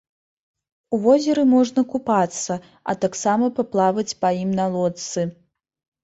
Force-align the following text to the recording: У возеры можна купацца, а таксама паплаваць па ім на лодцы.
У 0.97 0.99
возеры 1.01 1.41
можна 1.55 1.81
купацца, 1.91 2.53
а 2.93 2.95
таксама 3.03 3.49
паплаваць 3.59 4.07
па 4.25 4.31
ім 4.39 4.51
на 4.61 4.65
лодцы. 4.77 5.27